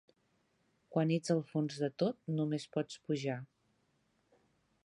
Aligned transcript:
Quan 0.95 1.11
ets 1.17 1.33
al 1.35 1.43
fons 1.51 1.77
de 1.83 1.91
tot, 2.05 2.19
només 2.39 2.67
pots 2.79 3.01
pujar. 3.11 3.37